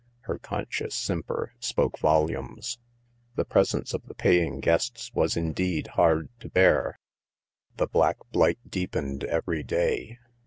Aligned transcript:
Her 0.21 0.39
conscious 0.39 0.95
simper 0.95 1.53
spoke 1.59 1.99
volumes. 1.99 2.79
The 3.35 3.45
presence 3.45 3.93
of 3.93 4.01
the 4.07 4.15
paying 4.15 4.59
guests 4.59 5.13
was 5.13 5.37
indeed 5.37 5.89
hard 5.89 6.29
to 6.39 6.49
bear. 6.49 6.97
The 7.77 7.85
black 7.85 8.17
blight 8.31 8.57
deepened 8.67 9.23
every 9.23 9.61
day. 9.61 10.17